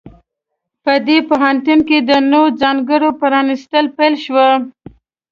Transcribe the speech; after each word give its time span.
په 0.83 0.93
دې 1.07 1.17
پوهنتون 1.29 1.79
کې 1.87 1.97
د 2.09 2.11
نوو 2.31 2.45
څانګو 2.59 3.07
پرانیستل 3.19 3.85
پیل 3.97 4.13
شوي 4.25 4.49